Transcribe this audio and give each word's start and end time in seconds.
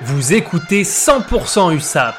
Vous 0.00 0.32
écoutez 0.32 0.82
100% 0.82 1.76
USAP, 1.76 2.16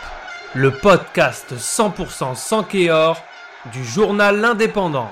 le 0.54 0.72
podcast 0.72 1.54
100% 1.58 2.36
sans 2.36 2.64
du 2.64 3.84
journal 3.84 4.40
L'Indépendant. 4.40 5.10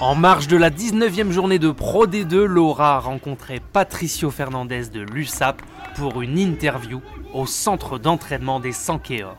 En 0.00 0.16
marge 0.16 0.48
de 0.48 0.56
la 0.56 0.70
19e 0.70 1.30
journée 1.30 1.60
de 1.60 1.70
Pro 1.70 2.06
D2, 2.06 2.42
Laura 2.42 2.96
a 2.96 2.98
rencontré 2.98 3.60
Patricio 3.60 4.30
Fernandez 4.30 4.86
de 4.88 5.00
l'USAP 5.00 5.62
pour 5.94 6.22
une 6.22 6.38
interview 6.38 7.02
au 7.34 7.46
centre 7.46 7.98
d'entraînement 7.98 8.58
des 8.58 8.72
Sankéors. 8.72 9.36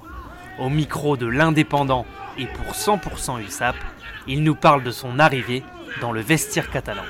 Au 0.60 0.70
micro 0.70 1.18
de 1.18 1.26
l'Indépendant 1.26 2.06
et 2.38 2.48
pour 2.48 2.74
100% 2.74 3.42
USAP, 3.44 3.76
il 4.28 4.44
nous 4.44 4.56
parle 4.56 4.84
de 4.84 4.92
son 4.92 5.20
arrivée 5.20 5.64
dans 6.02 6.12
le 6.12 6.22
vestiaire 6.22 6.70
catalan. 6.70 7.04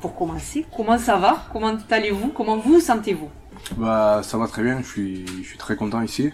Pour 0.00 0.16
commencer, 0.16 0.66
comment 0.74 0.98
ça 0.98 1.16
va? 1.16 1.44
Comment 1.52 1.76
allez-vous? 1.90 2.28
Comment 2.28 2.56
vous 2.56 2.80
sentez-vous? 2.80 3.30
Bah, 3.76 4.20
ça 4.24 4.36
va 4.38 4.48
très 4.48 4.62
bien. 4.62 4.78
Je 4.82 4.86
suis, 4.86 5.26
je 5.42 5.48
suis 5.48 5.58
très 5.58 5.76
content 5.76 6.00
ici. 6.02 6.32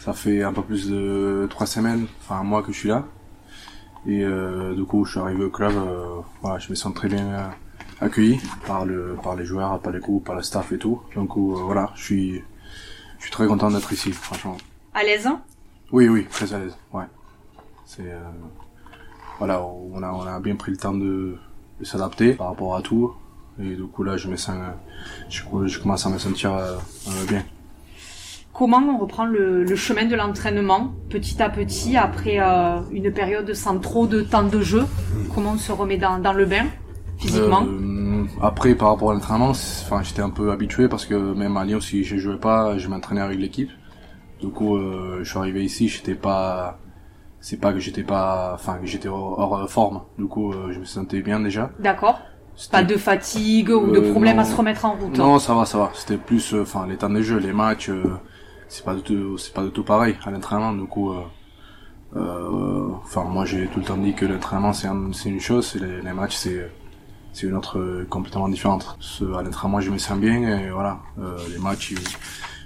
Ça 0.00 0.12
fait 0.12 0.42
un 0.42 0.52
peu 0.52 0.62
plus 0.62 0.88
de 0.90 1.46
trois 1.50 1.66
semaines, 1.66 2.06
enfin 2.22 2.40
un 2.40 2.44
mois 2.44 2.62
que 2.62 2.72
je 2.72 2.78
suis 2.78 2.88
là. 2.88 3.04
Et 4.06 4.22
euh, 4.24 4.74
du 4.74 4.84
coup, 4.84 5.04
je 5.04 5.12
suis 5.12 5.20
arrivé 5.20 5.44
au 5.44 5.50
club. 5.50 5.72
euh, 5.76 6.20
voilà, 6.40 6.58
je 6.58 6.70
me 6.70 6.74
sens 6.74 6.94
très 6.94 7.08
bien 7.08 7.26
euh, 7.26 7.48
accueilli 8.00 8.40
par 8.66 8.84
le, 8.84 9.16
par 9.22 9.34
les 9.36 9.44
joueurs, 9.44 9.80
par 9.80 9.92
les 9.92 10.00
coups, 10.00 10.24
par 10.24 10.34
le 10.36 10.42
staff 10.42 10.72
et 10.72 10.78
tout. 10.78 11.02
Donc 11.14 11.36
euh, 11.36 11.40
voilà, 11.40 11.90
je 11.96 12.02
suis, 12.02 12.44
je 13.18 13.22
suis 13.22 13.30
très 13.32 13.46
content 13.46 13.70
d'être 13.70 13.92
ici, 13.92 14.12
franchement. 14.12 14.56
À 14.98 15.02
l'aise 15.02 15.26
hein 15.26 15.42
Oui, 15.92 16.08
oui, 16.08 16.24
très 16.30 16.54
à 16.54 16.58
l'aise. 16.58 16.74
Ouais. 16.90 17.04
C'est 17.84 18.00
euh, 18.00 18.18
voilà, 19.38 19.62
on 19.62 20.02
a, 20.02 20.10
on 20.10 20.22
a 20.22 20.40
bien 20.40 20.56
pris 20.56 20.70
le 20.70 20.78
temps 20.78 20.94
de, 20.94 21.36
de 21.78 21.84
s'adapter 21.84 22.32
par 22.32 22.46
rapport 22.46 22.74
à 22.74 22.80
tout. 22.80 23.12
Et 23.60 23.74
du 23.76 23.84
coup 23.84 24.04
là, 24.04 24.16
je 24.16 24.28
me 24.28 24.36
sens, 24.36 24.56
je, 25.28 25.42
je 25.66 25.80
commence 25.80 26.06
à 26.06 26.08
me 26.08 26.16
sentir 26.16 26.54
euh, 26.54 26.76
euh, 27.08 27.26
bien. 27.28 27.42
Comment 28.54 28.78
on 28.78 28.96
reprend 28.96 29.26
le, 29.26 29.64
le 29.64 29.76
chemin 29.76 30.06
de 30.06 30.16
l'entraînement 30.16 30.94
petit 31.10 31.42
à 31.42 31.50
petit 31.50 31.98
après 31.98 32.38
euh, 32.40 32.80
une 32.90 33.12
période 33.12 33.52
sans 33.52 33.78
trop 33.78 34.06
de 34.06 34.22
temps 34.22 34.44
de 34.44 34.62
jeu? 34.62 34.86
Comment 35.34 35.52
on 35.52 35.58
se 35.58 35.72
remet 35.72 35.98
dans, 35.98 36.18
dans 36.18 36.32
le 36.32 36.46
bain 36.46 36.64
physiquement? 37.18 37.66
Après, 38.40 38.74
par 38.74 38.88
rapport 38.88 39.10
à 39.10 39.14
l'entraînement, 39.14 39.50
enfin, 39.50 40.02
j'étais 40.02 40.22
un 40.22 40.30
peu 40.30 40.52
habitué 40.52 40.88
parce 40.88 41.04
que 41.04 41.34
même 41.34 41.58
à 41.58 41.66
Lyon, 41.66 41.82
si 41.82 42.02
je 42.02 42.16
jouais 42.16 42.38
pas, 42.38 42.78
je 42.78 42.88
m'entraînais 42.88 43.20
avec 43.20 43.38
l'équipe. 43.38 43.70
Du 44.40 44.48
coup, 44.48 44.76
euh, 44.76 45.20
je 45.22 45.28
suis 45.30 45.38
arrivé 45.38 45.64
ici, 45.64 45.88
j'étais 45.88 46.14
pas, 46.14 46.78
c'est 47.40 47.58
pas 47.60 47.72
que 47.72 47.78
j'étais 47.78 48.02
pas, 48.02 48.52
enfin, 48.54 48.78
que 48.78 48.86
j'étais 48.86 49.08
hors, 49.08 49.38
hors 49.38 49.70
forme. 49.70 50.02
Du 50.18 50.26
coup, 50.26 50.52
euh, 50.52 50.72
je 50.72 50.80
me 50.80 50.84
sentais 50.84 51.22
bien 51.22 51.40
déjà. 51.40 51.70
D'accord 51.78 52.20
Pas 52.70 52.82
de 52.84 52.96
fatigue 52.96 53.70
ou 53.70 53.90
de 53.92 53.98
Euh, 54.00 54.10
problème 54.12 54.36
non. 54.36 54.42
à 54.42 54.44
se 54.44 54.54
remettre 54.54 54.84
en 54.84 54.94
route 54.94 55.16
Non, 55.18 55.38
ça 55.38 55.54
va, 55.54 55.64
ça 55.64 55.78
va. 55.78 55.90
C'était 55.94 56.18
plus, 56.18 56.52
euh, 56.54 56.62
enfin, 56.62 56.86
les 56.86 56.96
temps 56.96 57.08
de 57.10 57.22
jeu, 57.22 57.38
les 57.38 57.52
matchs, 57.52 57.88
euh, 57.90 58.04
c'est 58.68 58.84
pas 58.84 58.94
du 58.94 59.02
tout, 59.02 59.38
c'est 59.38 59.54
pas 59.54 59.62
du 59.64 59.70
tout 59.70 59.84
pareil 59.84 60.16
à 60.24 60.30
l'entraînement. 60.30 60.72
Du 60.72 60.84
coup, 60.86 61.12
euh, 61.12 61.22
euh, 62.16 62.88
enfin, 63.04 63.24
moi, 63.24 63.44
j'ai 63.44 63.66
tout 63.68 63.80
le 63.80 63.84
temps 63.84 63.96
dit 63.96 64.14
que 64.14 64.26
l'entraînement 64.26 64.72
c'est 64.72 64.88
un- 64.88 65.12
c'est 65.12 65.28
une 65.28 65.40
chose, 65.40 65.76
et 65.76 65.80
les, 65.80 66.02
les 66.02 66.12
matchs 66.12 66.36
c'est 66.36 66.70
c'est 67.32 67.46
une 67.46 67.54
autre 67.54 67.78
euh, 67.78 68.06
complètement 68.08 68.48
différente. 68.48 68.96
À 69.38 69.42
l'entraînement, 69.42 69.80
je 69.80 69.90
me 69.90 69.98
sens 69.98 70.18
bien 70.18 70.36
et 70.58 70.70
voilà. 70.70 71.00
Euh, 71.18 71.36
les 71.52 71.58
matchs, 71.58 71.92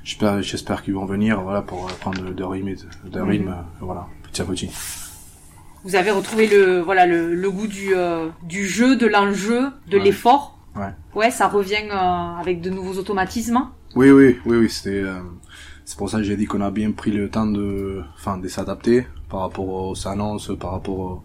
j'espère, 0.05 0.43
j'espère 0.43 0.83
qu'ils 0.83 0.95
vont 0.95 1.07
venir, 1.07 1.41
voilà, 1.43 1.63
pour 1.63 1.87
euh, 1.87 1.93
prendre 2.01 2.23
de, 2.23 2.33
de 2.33 2.45
rythme, 2.45 2.75
de 3.05 3.21
rythme, 3.21 3.45
Mhm. 3.47 3.51
euh, 3.53 3.63
voilà, 3.81 4.07
petit 4.25 4.43
à 4.43 4.45
petit. 4.45 4.71
Vous 5.85 5.95
avez 5.97 6.11
retrouvé 6.11 6.47
le 6.47 6.81
voilà 6.81 7.07
le, 7.07 7.35
le 7.35 7.51
goût 7.51 7.67
du, 7.67 7.95
euh, 7.95 8.29
du 8.43 8.67
jeu, 8.67 8.97
de 8.97 9.07
l'enjeu, 9.07 9.71
de 9.89 9.97
Ouais. 9.99 10.05
l'effort 10.05 10.59
Ouais. 10.77 10.93
Ouais, 11.15 11.31
ça 11.33 11.49
revient 11.49 11.89
euh, 11.91 11.95
avec 12.41 12.61
de 12.61 12.71
nouveaux 12.71 12.97
automatismes. 12.99 13.61
Oui, 13.97 14.11
oui, 14.11 14.39
oui, 14.47 14.57
oui, 14.59 14.71
c'était, 14.71 15.01
euh, 15.03 15.19
c'est 15.85 15.97
pour 15.99 16.09
ça 16.09 16.19
que 16.19 16.23
j'ai 16.23 16.37
dit 16.37 16.45
qu'on 16.45 16.61
a 16.61 16.71
bien 16.71 16.93
pris 16.93 17.11
le 17.11 17.29
temps 17.29 17.47
de, 17.47 18.03
enfin, 18.15 18.37
de 18.39 18.47
s'adapter 18.47 19.07
par 19.29 19.41
rapport 19.41 19.67
aux 19.69 20.07
annonces, 20.09 20.53
par 20.61 20.71
rapport 20.73 20.99
au, 21.01 21.23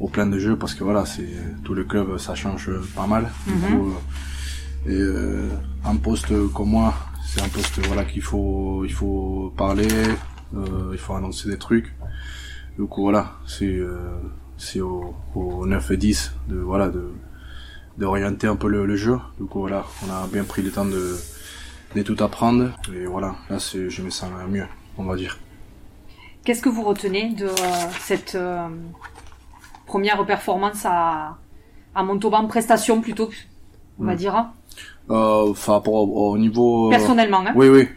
au 0.00 0.08
plan 0.08 0.24
de 0.26 0.38
jeu, 0.38 0.56
parce 0.56 0.74
que 0.74 0.84
voilà, 0.84 1.04
c'est, 1.04 1.28
tout 1.64 1.74
le 1.74 1.84
club, 1.84 2.16
ça 2.18 2.34
change 2.34 2.70
pas 2.96 3.06
mal. 3.06 3.28
Du 3.46 3.52
Mhm. 3.52 3.60
coup, 3.78 3.88
euh, 3.90 4.90
et, 4.90 4.94
euh, 5.00 5.48
un 5.84 5.96
poste 5.96 6.28
comme 6.54 6.70
moi, 6.70 6.94
c'est 7.28 7.42
un 7.42 7.48
poste, 7.48 7.78
voilà, 7.86 8.04
qu'il 8.04 8.22
faut, 8.22 8.84
il 8.84 8.92
faut 8.92 9.52
parler, 9.56 9.88
euh, 10.56 10.90
il 10.92 10.98
faut 10.98 11.14
annoncer 11.14 11.48
des 11.48 11.58
trucs. 11.58 11.94
Du 12.78 12.86
coup, 12.86 13.02
voilà, 13.02 13.32
c'est, 13.46 13.66
euh, 13.66 14.18
c'est 14.56 14.80
au, 14.80 15.14
au 15.34 15.66
9 15.66 15.90
et 15.90 15.96
10 15.96 16.32
de, 16.48 16.56
voilà, 16.56 16.88
de, 16.88 17.12
d'orienter 17.98 18.46
un 18.46 18.56
peu 18.56 18.68
le, 18.68 18.86
le 18.86 18.96
jeu. 18.96 19.18
Coup, 19.50 19.60
voilà, 19.60 19.84
on 20.06 20.10
a 20.10 20.26
bien 20.26 20.44
pris 20.44 20.62
le 20.62 20.70
temps 20.70 20.86
de, 20.86 21.16
de 21.94 22.02
tout 22.02 22.16
apprendre. 22.24 22.70
Et 22.94 23.04
voilà, 23.06 23.36
là, 23.50 23.58
c'est, 23.58 23.90
je 23.90 24.02
me 24.02 24.10
sens 24.10 24.30
mieux, 24.48 24.66
on 24.96 25.04
va 25.04 25.16
dire. 25.16 25.38
Qu'est-ce 26.44 26.62
que 26.62 26.70
vous 26.70 26.82
retenez 26.82 27.34
de 27.34 27.46
euh, 27.46 27.52
cette 28.00 28.36
euh, 28.36 28.68
première 29.86 30.24
performance 30.24 30.86
à, 30.86 31.36
à 31.94 32.02
Montauban 32.02 32.46
prestation 32.46 33.00
plutôt, 33.02 33.28
on 33.98 34.04
va 34.04 34.14
Mm. 34.14 34.16
dire 34.16 34.46
Euh, 35.10 35.52
rapport 35.66 35.94
au, 35.94 36.32
au 36.32 36.38
niveau... 36.38 36.88
euh, 36.88 36.90
personnellement 36.90 37.40
hein 37.46 37.52
Oui, 37.56 37.68
oui. 37.68 37.88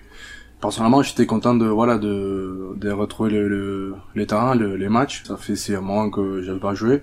Personnellement, 0.61 1.01
j'étais 1.01 1.25
content 1.25 1.55
de 1.55 1.65
voilà 1.65 1.97
de, 1.97 2.73
de 2.77 2.91
retrouver 2.91 3.31
le, 3.31 3.47
le, 3.47 3.95
les 4.15 4.27
terrains, 4.27 4.55
le- 4.55 4.75
les 4.75 4.89
matchs. 4.89 5.23
Ça 5.23 5.35
fait 5.35 5.55
c'est 5.55 5.75
un 5.75 5.81
moment 5.81 6.09
que 6.09 6.41
j'avais 6.43 6.59
pas 6.59 6.73
joué. 6.75 7.01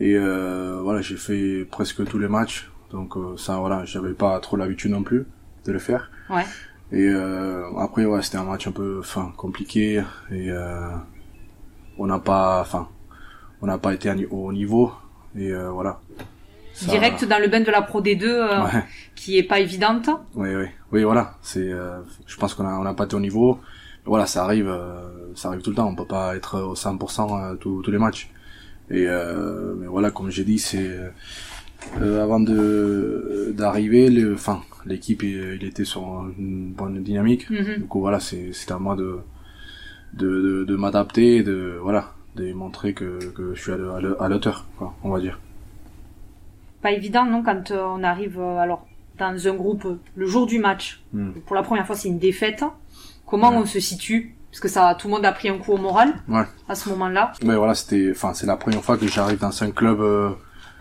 Et 0.00 0.16
euh, 0.16 0.80
voilà, 0.82 1.02
j'ai 1.02 1.16
fait 1.16 1.64
presque 1.70 2.04
tous 2.06 2.18
les 2.18 2.28
matchs. 2.28 2.70
Donc 2.90 3.16
euh, 3.16 3.36
ça, 3.36 3.56
voilà, 3.58 3.84
j'avais 3.84 4.14
pas 4.14 4.40
trop 4.40 4.56
l'habitude 4.56 4.90
non 4.90 5.02
plus 5.02 5.26
de 5.66 5.72
le 5.72 5.78
faire. 5.78 6.10
Ouais. 6.30 6.44
Et 6.92 7.06
euh, 7.08 7.64
après, 7.78 8.04
ouais, 8.06 8.20
c'était 8.22 8.38
un 8.38 8.44
match 8.44 8.66
un 8.66 8.72
peu, 8.72 8.98
enfin, 9.00 9.32
compliqué. 9.36 10.02
Et 10.30 10.50
euh, 10.50 10.90
on 11.98 12.06
n'a 12.06 12.18
pas, 12.18 12.60
enfin, 12.62 12.88
on 13.60 13.66
n'a 13.66 13.78
pas 13.78 13.94
été 13.94 14.10
au 14.30 14.52
niveau. 14.52 14.92
Et 15.36 15.50
euh, 15.52 15.70
voilà. 15.70 16.00
Ça- 16.74 16.90
direct 16.90 17.24
dans 17.24 17.38
le 17.38 17.48
bain 17.48 17.60
de 17.60 17.70
la 17.70 17.82
Pro 17.82 18.00
D2 18.02 18.24
euh, 18.24 18.64
Ouais. 18.64 18.84
qui 19.14 19.38
est 19.38 19.42
pas 19.42 19.60
évidente 19.60 20.08
Oui, 20.34 20.48
oui, 20.54 20.66
oui, 20.92 21.02
voilà. 21.04 21.34
C'est, 21.42 21.70
euh, 21.72 21.98
je 22.26 22.36
pense 22.36 22.54
qu'on 22.54 22.66
a, 22.66 22.78
on 22.78 22.84
a 22.86 22.94
pas 22.94 23.04
été 23.04 23.14
au 23.16 23.20
niveau. 23.20 23.60
Voilà, 24.04 24.26
ça 24.26 24.42
arrive, 24.44 24.68
euh, 24.68 25.00
ça 25.34 25.48
arrive 25.48 25.62
tout 25.62 25.70
le 25.70 25.76
temps. 25.76 25.86
On 25.88 25.94
peut 25.94 26.06
pas 26.06 26.34
être 26.36 26.60
au 26.60 26.74
100% 26.74 27.34
à 27.36 27.56
tous 27.56 27.82
tous 27.82 27.90
les 27.90 27.98
matchs. 27.98 28.30
Et 28.90 29.06
euh, 29.06 29.74
mais 29.78 29.86
voilà, 29.86 30.10
comme 30.10 30.30
j'ai 30.30 30.44
dit, 30.44 30.58
c'est 30.58 30.90
euh, 32.00 32.22
avant 32.22 32.40
de 32.40 33.52
d'arriver, 33.56 34.10
le, 34.10 34.34
enfin, 34.34 34.62
l'équipe, 34.86 35.22
il, 35.22 35.62
était 35.64 35.84
sur 35.84 36.02
une 36.38 36.72
bonne 36.72 37.02
dynamique. 37.02 37.48
Mhm. 37.50 37.76
Du 37.78 37.84
coup, 37.84 38.00
voilà, 38.00 38.18
c'est, 38.20 38.52
c'est 38.52 38.72
à 38.72 38.78
moi 38.78 38.96
de 38.96 39.18
de, 40.14 40.26
de, 40.28 40.64
de 40.64 40.76
m'adapter, 40.76 41.42
de 41.42 41.78
voilà, 41.80 42.12
de 42.36 42.52
montrer 42.52 42.92
que 42.94 43.18
que 43.30 43.54
je 43.54 43.60
suis 43.62 43.72
à, 43.72 43.76
à 43.76 44.24
à 44.24 44.28
l'auteur, 44.28 44.66
quoi, 44.78 44.94
on 45.04 45.10
va 45.10 45.20
dire. 45.20 45.38
Pas 46.82 46.90
évident 46.92 47.24
non 47.24 47.42
quand 47.42 47.70
euh, 47.70 47.82
on 47.96 48.02
arrive 48.02 48.38
euh, 48.40 48.58
alors 48.58 48.86
dans 49.18 49.48
un 49.48 49.54
groupe 49.54 49.86
le 50.16 50.26
jour 50.26 50.46
du 50.46 50.58
match 50.58 51.02
Hmm. 51.12 51.32
pour 51.46 51.54
la 51.56 51.62
première 51.62 51.86
fois 51.86 51.94
c'est 51.96 52.08
une 52.08 52.18
défaite 52.18 52.64
comment 53.26 53.50
Ouais. 53.50 53.56
on 53.58 53.66
se 53.66 53.80
situe? 53.80 54.34
Parce 54.50 54.60
que 54.60 54.68
ça 54.68 54.94
tout 54.98 55.08
le 55.08 55.14
monde 55.14 55.24
a 55.24 55.32
pris 55.32 55.48
un 55.48 55.58
coup 55.58 55.72
au 55.72 55.76
moral 55.78 56.12
Ouais. 56.28 56.44
à 56.68 56.74
ce 56.74 56.88
moment-là 56.90 57.32
Mais 57.42 57.56
voilà, 57.56 57.74
c'était, 57.74 58.10
enfin, 58.14 58.34
c'est 58.34 58.46
la 58.46 58.56
première 58.56 58.82
fois 58.82 58.96
que 58.98 59.06
j'arrive 59.06 59.38
dans 59.38 59.62
un 59.62 59.70
club 59.70 60.00
euh, 60.00 60.30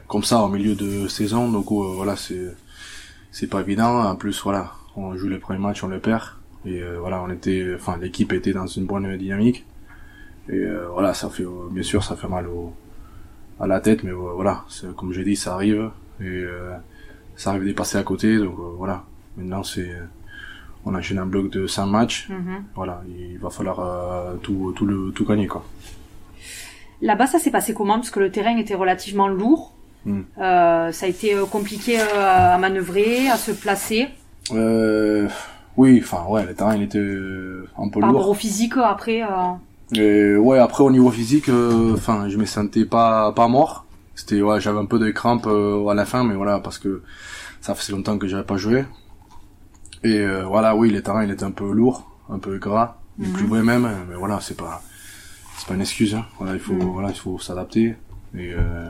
comme 0.07 0.23
ça 0.23 0.41
au 0.43 0.49
milieu 0.49 0.75
de 0.75 1.07
saison, 1.07 1.49
donc 1.49 1.71
euh, 1.71 1.93
voilà, 1.95 2.15
c'est, 2.17 2.53
c'est 3.31 3.47
pas 3.47 3.61
évident. 3.61 4.03
En 4.03 4.15
plus, 4.17 4.41
voilà, 4.43 4.73
on 4.97 5.15
joue 5.15 5.29
les 5.29 5.37
premiers 5.37 5.59
matchs, 5.59 5.83
on 5.85 5.87
les 5.87 5.99
perd, 5.99 6.23
et 6.65 6.81
euh, 6.81 6.97
voilà, 6.99 7.21
on 7.21 7.29
était, 7.31 7.65
enfin, 7.75 7.95
l'équipe 7.97 8.33
était 8.33 8.51
dans 8.51 8.67
une 8.67 8.85
bonne 8.85 9.15
dynamique, 9.17 9.65
et 10.49 10.61
voilà, 10.91 11.13
ça 11.13 11.29
fait, 11.29 11.45
bien 11.71 11.83
sûr, 11.83 12.03
ça 12.03 12.17
fait 12.17 12.27
mal 12.27 12.47
au, 12.47 12.73
à 13.61 13.67
la 13.67 13.79
tête, 13.79 14.03
mais 14.03 14.11
euh, 14.11 14.33
voilà, 14.35 14.63
comme 14.97 15.13
j'ai 15.13 15.23
dit, 15.23 15.35
ça 15.35 15.53
arrive, 15.53 15.89
et 16.19 16.25
euh, 16.25 16.73
ça 17.35 17.51
arrive 17.51 17.67
de 17.67 17.73
passer 17.73 17.97
à 17.97 18.03
côté, 18.03 18.37
donc 18.37 18.55
euh, 18.59 18.73
voilà. 18.77 19.03
Maintenant, 19.37 19.63
c'est, 19.63 19.89
on 20.85 20.93
enchaîne 20.95 21.19
un 21.19 21.25
bloc 21.25 21.49
de 21.51 21.67
5 21.67 21.85
matchs, 21.85 22.27
Mhm. 22.29 22.63
voilà, 22.75 23.01
il 23.07 23.37
va 23.37 23.49
falloir 23.49 23.79
euh, 23.79 24.35
tout, 24.41 24.73
tout 24.75 24.85
le, 24.85 25.11
tout 25.11 25.25
gagner, 25.25 25.47
quoi. 25.47 25.63
là-bas 27.01 27.27
ça 27.27 27.39
s'est 27.39 27.51
passé 27.51 27.73
comment? 27.73 27.95
Parce 27.95 28.11
que 28.11 28.19
le 28.19 28.31
terrain 28.31 28.57
était 28.57 28.75
relativement 28.75 29.27
lourd 29.27 29.73
Hmm. 30.03 30.21
Euh, 30.39 30.91
ça 30.91 31.05
a 31.05 31.09
été 31.09 31.35
compliqué 31.51 31.99
à 31.99 32.57
manœuvrer 32.57 33.29
à 33.29 33.37
se 33.37 33.51
placer 33.51 34.07
Euh, 34.51 35.27
oui, 35.77 36.01
enfin 36.03 36.25
ouais, 36.27 36.43
le 36.43 36.55
terrain 36.55 36.75
il 36.75 36.81
était 36.81 36.97
un 36.97 37.87
peu 37.89 37.99
par 37.99 38.09
rapport 38.09 38.21
lourd. 38.23 38.29
au 38.31 38.33
physique 38.33 38.73
après 38.83 39.21
Et 39.93 40.35
ouais, 40.35 40.57
après 40.59 40.83
au 40.83 40.91
niveau 40.91 41.11
physique, 41.11 41.49
euh, 41.49 41.93
enfin 41.93 42.29
je 42.29 42.37
me 42.37 42.45
sentais 42.45 42.85
pas 42.85 43.31
pas 43.33 43.47
mort. 43.47 43.85
C'était 44.15 44.41
ouais, 44.41 44.61
j'avais 44.61 44.79
un 44.79 44.85
peu 44.85 44.99
de 44.99 45.09
crampes 45.11 45.47
euh, 45.47 45.85
à 45.87 45.93
la 45.93 46.05
fin, 46.05 46.23
mais 46.23 46.35
voilà 46.35 46.59
parce 46.59 46.77
que 46.79 47.01
ça 47.59 47.75
faisait 47.75 47.91
longtemps 47.93 48.17
que 48.17 48.27
j'avais 48.27 48.43
pas 48.45 48.57
joué. 48.57 48.85
Et 50.03 50.17
euh, 50.19 50.45
voilà, 50.45 50.75
oui, 50.75 50.89
le 50.91 51.01
terrain 51.01 51.23
il 51.23 51.31
était 51.31 51.43
un 51.43 51.51
peu 51.51 51.71
lourd, 51.71 52.09
un 52.29 52.39
peu 52.39 52.57
gras, 52.57 52.97
il 53.19 53.27
Mhm. 53.27 53.33
pleuvait 53.33 53.63
même, 53.63 53.87
mais 54.09 54.15
voilà, 54.15 54.39
c'est 54.41 54.57
pas 54.57 54.81
c'est 55.57 55.67
pas 55.67 55.73
une 55.75 55.81
excuse. 55.81 56.15
Hein. 56.15 56.25
Voilà, 56.39 56.53
il 56.53 56.59
faut, 56.59 56.73
Mm. 56.73 56.91
voilà, 56.93 57.09
il 57.09 57.15
faut 57.15 57.37
s'adapter. 57.37 57.95
Et 58.35 58.53
euh, 58.53 58.89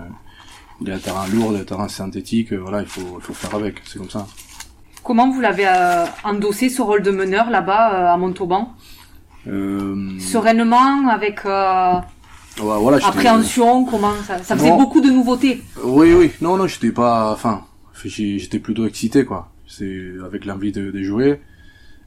il 0.81 0.88
y 0.88 0.92
a 0.92 0.95
un 0.95 1.00
terrain 1.00 1.27
lourd, 1.27 1.47
il 1.51 1.56
y 1.56 1.57
a 1.57 1.62
un 1.62 1.65
terrain 1.65 1.88
synthétique. 1.89 2.54
euh, 2.54 2.57
Voilà, 2.62 2.81
il 2.81 2.88
faut, 2.88 3.18
il 3.18 3.21
faut 3.24 3.33
faire 3.33 3.54
avec. 3.56 3.81
C'est 3.86 3.97
comme 4.00 4.09
ça. 4.09 4.25
Comment 5.04 5.30
vous 5.31 5.42
l'avez 5.42 5.68
euh, 5.68 6.06
endossé 6.24 6.69
ce 6.69 6.81
rôle 6.81 7.01
de 7.01 7.12
meneur 7.12 7.50
là-bas 7.50 7.94
euh, 7.94 8.13
à 8.13 8.18
Montauban? 8.18 8.71
Sereinement, 10.20 11.08
avec 11.10 11.46
euh, 11.46 11.94
ouais, 11.96 12.02
voilà, 12.80 12.98
j'étais- 13.00 13.10
appréhension, 13.10 13.86
comment 13.86 14.14
ça, 14.26 14.38
ça 14.44 14.56
faisait 14.56 14.70
Non. 14.70 14.78
beaucoup 14.78 15.02
de 15.02 15.10
nouveautés. 15.10 15.62
Oui, 15.84 16.14
oui. 16.14 16.32
Non, 16.42 16.58
non, 16.58 16.68
j'étais 16.68 16.92
pas. 16.92 17.32
Enfin, 17.34 17.64
j'étais 18.04 18.60
plutôt 18.60 18.86
excité, 18.86 19.26
quoi. 19.26 19.52
C'est 19.68 20.12
avec 20.26 20.46
l'envie 20.46 20.72
de, 20.72 20.92
de 20.92 21.02
jouer 21.04 21.40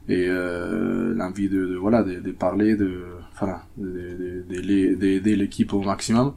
et 0.07 0.25
euh, 0.27 1.13
l'envie 1.15 1.49
de, 1.49 1.65
de 1.65 1.75
voilà, 1.75 2.03
de, 2.03 2.19
de 2.19 2.31
parler, 2.31 2.75
de, 2.75 3.05
de- 3.77 4.95
d'aider 4.95 5.35
l'équipe 5.35 5.73
au 5.73 5.81
maximum. 5.81 6.33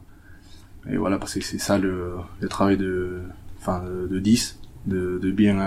Et 0.89 0.97
voilà, 0.97 1.17
parce 1.19 1.35
que 1.35 1.41
c'est 1.43 1.59
ça 1.59 1.77
le, 1.77 2.13
le 2.39 2.47
travail 2.47 2.77
de, 2.77 3.19
enfin, 3.59 3.83
de, 3.83 4.07
de 4.07 4.19
10, 4.19 4.57
de, 4.87 5.19
de 5.21 5.31
bien 5.31 5.59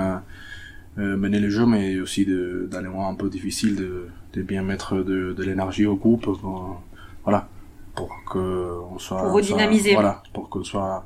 euh, 0.98 1.16
mener 1.16 1.40
le 1.40 1.48
jeu, 1.50 1.64
mais 1.66 1.98
aussi 2.00 2.24
de 2.26 2.68
dans 2.70 2.80
les 2.80 2.88
moments 2.88 3.08
un 3.08 3.14
peu 3.14 3.28
difficiles, 3.30 3.76
de, 3.76 4.08
de 4.34 4.42
bien 4.42 4.62
mettre 4.62 4.96
de, 4.96 5.32
de 5.32 5.42
l'énergie 5.42 5.86
au 5.86 5.96
groupe, 5.96 6.22
pour, 6.22 6.80
voilà, 7.24 7.48
pour 7.94 8.10
que 8.30 8.78
on 8.90 8.98
soit, 8.98 9.18
Pour 9.18 9.26
on 9.34 9.42
soit- 9.42 9.56
redynamiser. 9.56 9.94
voilà, 9.94 10.22
pour 10.34 10.48
qu'on 10.50 10.64
soit, 10.64 11.04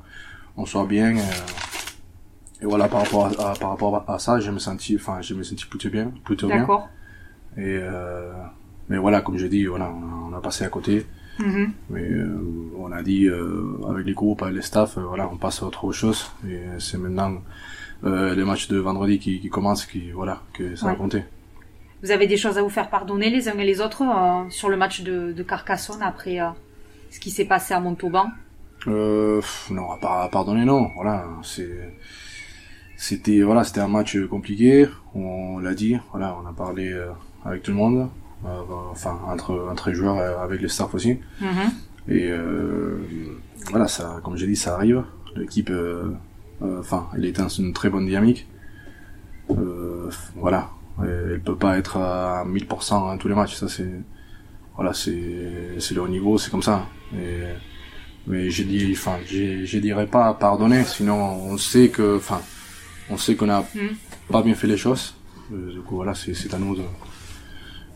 on 0.56 0.66
soit 0.66 0.86
bien. 0.86 1.16
euh, 1.16 1.20
et 2.62 2.64
voilà, 2.64 2.88
par 2.88 3.02
rapport 3.02 3.26
à, 3.26 3.50
à- 3.50 3.54
par 3.54 3.70
rapport 3.70 4.04
à 4.10 4.18
ça, 4.18 4.40
je 4.40 4.50
me 4.50 4.58
sentis, 4.58 4.96
enfin, 4.96 5.20
je 5.20 5.34
me 5.34 5.42
sentis 5.42 5.66
plutôt 5.66 5.90
bien, 5.90 6.10
plutôt 6.24 6.48
bien. 6.48 6.64
Et 7.58 7.78
euh, 7.80 8.32
mais 8.88 8.98
voilà, 8.98 9.20
comme 9.20 9.36
je 9.36 9.46
dis, 9.46 9.66
voilà, 9.66 9.90
on 9.90 10.02
a, 10.02 10.30
on 10.30 10.36
a 10.36 10.40
passé 10.40 10.64
à 10.64 10.68
côté. 10.68 11.06
Mhm. 11.38 11.72
Mais 11.90 12.02
euh, 12.10 12.40
on 12.78 12.90
a 12.92 13.02
dit 13.02 13.26
euh, 13.26 13.78
avec 13.88 14.06
les 14.06 14.14
groupes, 14.14 14.42
avec 14.42 14.54
les 14.54 14.62
staffs, 14.62 14.96
euh, 14.98 15.02
voilà, 15.02 15.28
on 15.32 15.36
passe 15.36 15.62
à 15.62 15.66
autre 15.66 15.92
chose. 15.92 16.30
Et 16.48 16.60
c'est 16.78 16.98
maintenant 16.98 17.32
les 18.02 18.44
matchs 18.44 18.68
de 18.68 18.78
vendredi 18.78 19.18
qui, 19.18 19.40
qui 19.40 19.48
commencent, 19.48 19.86
qui 19.86 20.10
voilà, 20.12 20.42
que 20.52 20.76
ça 20.76 20.86
va 20.86 20.94
compter. 20.94 21.24
Vous 22.02 22.10
avez 22.10 22.26
des 22.26 22.36
choses 22.36 22.56
à 22.58 22.62
vous 22.62 22.68
faire 22.68 22.88
pardonner 22.90 23.30
les 23.30 23.48
uns 23.48 23.58
et 23.58 23.64
les 23.64 23.80
autres 23.80 24.04
sur 24.50 24.68
le 24.68 24.76
match 24.76 25.00
de, 25.02 25.32
de 25.32 25.42
Carcassonne 25.42 26.02
après 26.02 26.38
ce 27.10 27.18
qui 27.18 27.30
s'est 27.30 27.46
passé 27.46 27.74
à 27.74 27.80
Montauban? 27.80 28.26
Euh, 28.86 29.40
non, 29.70 29.90
à, 29.90 29.96
par- 29.96 30.20
à 30.20 30.28
pardonner, 30.30 30.64
non. 30.64 30.90
Voilà, 30.94 31.24
c'est, 31.42 31.90
c'était, 32.96 33.40
voilà, 33.42 33.64
c'était 33.64 33.80
un 33.80 33.88
match 33.88 34.16
compliqué. 34.26 34.86
On 35.14 35.58
l'a 35.58 35.74
dit, 35.74 35.96
voilà, 36.12 36.36
on 36.40 36.46
a 36.46 36.52
parlé 36.52 36.92
euh, 36.92 37.08
avec 37.44 37.62
tout 37.62 37.70
le 37.72 37.78
monde, 37.78 38.08
enfin 38.44 39.18
entre 39.26 39.68
entre 39.70 39.92
joueurs, 39.92 40.18
euh, 40.18 40.38
avec 40.42 40.60
les 40.60 40.68
staffs 40.68 40.94
aussi. 40.94 41.18
Mhm. 41.40 41.70
Et 42.08 42.28
euh, 42.30 42.98
voilà, 43.70 43.88
ça, 43.88 44.20
comme 44.22 44.36
j'ai 44.36 44.46
dit, 44.46 44.56
ça 44.56 44.74
arrive. 44.74 45.02
L'équipe, 45.34 45.70
euh, 45.70 46.12
euh, 46.62 46.80
enfin, 46.80 47.08
elle 47.14 47.24
est 47.24 47.32
dans 47.32 47.48
une 47.48 47.72
très 47.72 47.90
bonne 47.90 48.06
dynamique. 48.06 48.46
Euh, 49.50 50.10
voilà, 50.36 50.70
elle 51.02 51.40
peut 51.44 51.56
pas 51.56 51.76
être 51.78 51.96
à 51.98 52.44
1000% 52.46 53.12
à 53.14 53.18
tous 53.18 53.28
les 53.28 53.34
matchs. 53.34 53.54
Ça, 53.56 53.68
c'est, 53.68 53.90
voilà, 54.76 54.92
c'est, 54.92 55.74
c'est 55.78 55.94
le 55.94 56.02
haut 56.02 56.08
niveau, 56.08 56.38
c'est 56.38 56.50
comme 56.50 56.62
ça. 56.62 56.86
Et, 57.14 57.42
mais 58.26 58.50
j'ai 58.50 58.64
dit, 58.64 58.88
enfin, 58.92 59.16
je 59.26 59.78
dirais 59.78 60.06
pas 60.06 60.32
pardonner, 60.34 60.84
sinon 60.84 61.16
on 61.20 61.56
sait 61.58 61.88
que, 61.90 62.16
enfin, 62.16 62.40
on 63.10 63.16
sait 63.16 63.36
qu'on 63.36 63.48
a 63.50 63.60
Mhm. 63.74 63.96
pas 64.30 64.42
bien 64.42 64.54
fait 64.54 64.66
les 64.66 64.76
choses. 64.76 65.14
Euh, 65.52 65.72
du 65.72 65.80
coup, 65.80 65.96
voilà, 65.96 66.14
c'est 66.14 66.52
à 66.54 66.58
nous 66.58 66.74
de, 66.76 66.82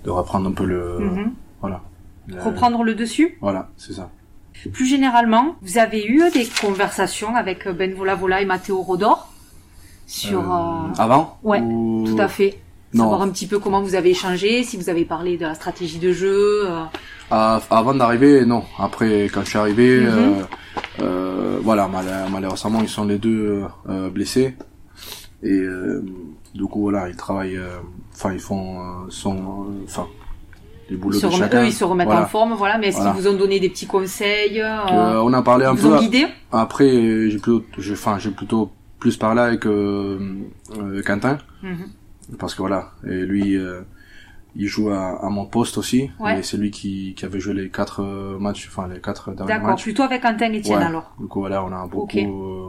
de 0.04 0.10
reprendre 0.10 0.48
un 0.48 0.52
peu 0.52 0.64
le, 0.64 0.98
Mhm. 1.00 1.32
voilà. 1.60 1.80
Le- 2.26 2.40
Reprendre 2.42 2.82
le 2.84 2.94
dessus 2.94 3.38
Voilà, 3.40 3.68
c'est 3.76 3.92
ça. 3.92 4.10
Plus 4.72 4.86
généralement, 4.86 5.56
vous 5.62 5.78
avez 5.78 6.04
eu 6.06 6.22
des 6.32 6.46
conversations 6.60 7.34
avec 7.34 7.66
Ben 7.68 7.94
Vola 7.94 8.14
Vola 8.14 8.40
et 8.42 8.44
Matteo 8.44 8.80
Rodor 8.82 9.32
sur... 10.06 10.40
Euh, 10.40 10.54
euh, 10.54 10.92
avant 11.02 11.38
ouais, 11.42 11.60
ou- 11.60 12.04
Tout 12.06 12.20
à 12.20 12.28
fait. 12.28 12.58
Non. 12.92 13.04
Savoir 13.04 13.22
un 13.22 13.28
petit 13.28 13.46
peu 13.46 13.58
comment 13.60 13.80
vous 13.82 13.94
avez 13.94 14.10
échangé, 14.10 14.64
si 14.64 14.76
vous 14.76 14.88
avez 14.90 15.04
parlé 15.04 15.36
de 15.38 15.42
la 15.42 15.54
stratégie 15.54 15.98
de 15.98 16.12
jeu. 16.12 16.68
euh, 16.68 16.82
Ah, 17.30 17.60
avant 17.70 17.94
d'arriver, 17.94 18.44
non. 18.44 18.64
Après, 18.78 19.24
quand 19.32 19.42
je 19.44 19.50
suis 19.50 19.58
arrivé, 19.58 20.00
Mhm. 20.00 20.08
euh, 20.08 20.42
euh, 21.02 21.58
voilà, 21.62 21.86
mal- 21.88 22.26
malheureusement, 22.32 22.80
ils 22.82 22.88
sont 22.88 23.04
les 23.04 23.18
deux 23.18 23.62
euh, 23.88 24.10
blessés. 24.10 24.56
Et 25.42 25.52
euh, 25.58 26.04
du 26.54 26.64
coup, 26.64 26.80
voilà, 26.82 27.08
ils 27.08 27.16
travaillent, 27.16 27.56
euh, 27.56 27.78
enfin, 28.14 28.32
ils 28.32 28.40
font, 28.40 28.80
euh, 28.80 28.84
son, 29.08 29.36
euh, 29.36 29.84
enfin, 29.84 30.06
les 30.88 30.96
ils 30.96 31.00
boulots 31.00 31.18
se 31.18 31.26
de 31.26 31.32
chacun. 31.32 31.62
eux, 31.62 31.66
ils 31.66 31.72
se 31.72 31.84
remettent 31.84 32.06
Voilà. 32.06 32.22
en 32.24 32.26
forme, 32.26 32.52
voilà. 32.54 32.76
Mais 32.78 32.88
est-ce 32.88 32.96
Voilà. 32.98 33.12
qu'ils 33.12 33.22
vous 33.22 33.28
ont 33.28 33.36
donné 33.36 33.58
des 33.60 33.70
petits 33.70 33.86
conseils 33.86 34.60
on 34.62 35.32
a 35.32 35.42
parlé 35.42 35.64
un 35.64 35.72
Ils 35.74 35.78
vous 35.80 35.88
peu. 35.88 35.94
ont 35.96 36.00
guidé 36.00 36.26
Après, 36.52 37.30
j'ai 37.30 37.38
plutôt, 37.38 37.64
enfin, 37.92 38.18
j'ai 38.18 38.30
plutôt 38.30 38.70
plus 38.98 39.16
parlé 39.16 39.40
avec 39.40 39.66
euh, 39.66 40.18
euh, 40.76 41.02
Quentin. 41.02 41.38
Mhm. 41.62 41.86
parce 42.38 42.54
que 42.54 42.60
voilà 42.62 42.92
et 43.06 43.22
lui 43.24 43.56
euh, 43.56 43.80
il 44.56 44.66
joue 44.68 44.90
à, 44.90 45.24
à 45.24 45.28
mon 45.30 45.46
poste 45.46 45.78
aussi 45.78 46.10
Ouais. 46.20 46.38
et 46.38 46.42
c'est 46.42 46.56
lui 46.58 46.70
qui, 46.70 47.14
qui 47.16 47.24
avait 47.24 47.40
joué 47.40 47.54
les 47.54 47.70
quatre 47.70 48.02
matchs 48.38 48.68
enfin 48.70 48.88
les 48.88 49.00
quatre 49.00 49.32
derniers 49.32 49.52
D'accord, 49.54 49.68
matchs 49.70 49.82
plutôt 49.82 50.02
avec 50.04 50.22
Quentin 50.22 50.52
Etienne 50.54 50.78
Ouais. 50.78 50.84
alors. 50.84 51.12
du 51.18 51.26
coup 51.26 51.40
voilà 51.40 51.64
on 51.64 51.72
a 51.72 51.86
beaucoup 51.86 52.02
Ok. 52.04 52.16
euh, 52.16 52.66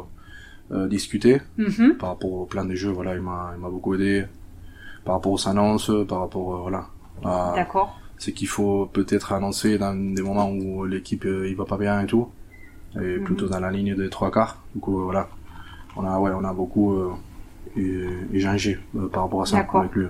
euh, 0.71 0.88
discuté 0.88 1.41
Mhm. 1.57 1.95
par 2.00 2.09
rapport 2.09 2.31
au 2.33 2.45
plan 2.45 2.65
de 2.65 2.75
jeu 2.75 2.89
voilà 2.91 3.15
il 3.15 3.21
m'a 3.21 3.51
il 3.56 3.62
m'a 3.62 3.69
beaucoup 3.69 3.94
aidé 3.95 4.25
par 5.06 5.15
rapport 5.15 5.31
aux 5.33 5.47
annonces 5.47 5.91
par 6.07 6.19
rapport 6.21 6.56
euh, 6.56 6.59
voilà 6.62 6.88
à 7.23 7.53
D'accord. 7.56 8.00
ce 8.18 8.31
qu'il 8.31 8.47
faut 8.47 8.85
peut-être 8.85 9.33
annoncer 9.33 9.77
dans 9.77 9.94
des 9.95 10.21
moments 10.21 10.50
où 10.50 10.85
l'équipe 10.85 11.25
euh, 11.25 11.47
il 11.50 11.56
va 11.56 11.65
pas 11.65 11.77
bien 11.77 12.01
et 12.01 12.06
tout 12.06 12.27
et 12.95 13.18
Mhm. 13.18 13.23
plutôt 13.23 13.47
dans 13.47 13.59
la 13.59 13.71
ligne 13.71 13.95
des 13.95 14.09
trois 14.09 14.31
quarts 14.31 14.57
du 14.73 14.79
coup 14.81 15.00
euh, 15.00 15.03
voilà 15.03 15.27
on 15.97 16.03
a 16.06 16.19
ouais 16.19 16.31
on 16.33 16.44
a 16.44 16.53
beaucoup 16.53 16.94
euh, 16.94 17.12
échangé 18.33 18.79
par 19.12 19.24
rapport 19.24 19.41
à 19.44 19.45
ça 19.45 19.57
avec 19.59 19.94
lui 19.94 20.07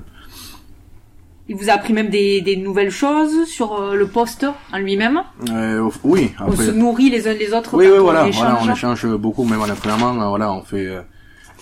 Il 1.51 1.57
vous 1.57 1.69
a 1.69 1.74
appris 1.74 1.92
même 1.92 2.07
des, 2.07 2.39
des 2.39 2.56
nouvelles 2.56 2.92
choses 2.92 3.45
sur 3.45 3.74
euh, 3.74 3.95
le 3.95 4.07
poste 4.07 4.45
en 4.71 4.77
lui-même. 4.77 5.21
Euh, 5.50 5.89
oui, 6.06 6.31
On 6.39 6.53
se 6.53 6.62
après. 6.62 6.71
nourrit 6.71 7.09
les 7.09 7.27
uns 7.27 7.33
les 7.33 7.51
autres. 7.53 7.75
Oui, 7.75 7.88
oui, 7.92 7.98
on 8.00 8.03
voilà, 8.03 8.25
échange. 8.25 8.42
voilà, 8.45 8.59
on 8.63 8.71
échange 8.71 9.06
beaucoup, 9.18 9.44
même 9.44 9.59
en 9.59 9.68
euh, 9.68 10.30
voilà, 10.30 10.53
on 10.53 10.62
fait, 10.62 10.86
euh, 10.88 11.01